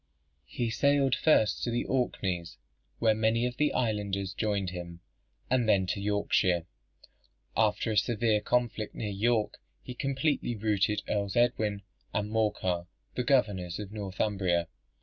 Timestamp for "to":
1.61-1.69, 5.85-6.01